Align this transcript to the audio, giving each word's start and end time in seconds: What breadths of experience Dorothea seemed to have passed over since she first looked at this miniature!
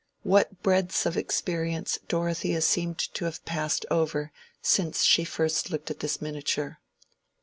What 0.23 0.63
breadths 0.63 1.05
of 1.05 1.15
experience 1.15 1.99
Dorothea 2.07 2.61
seemed 2.61 2.97
to 2.97 3.25
have 3.25 3.45
passed 3.45 3.85
over 3.91 4.31
since 4.59 5.03
she 5.03 5.23
first 5.23 5.69
looked 5.69 5.91
at 5.91 5.99
this 5.99 6.19
miniature! 6.19 6.79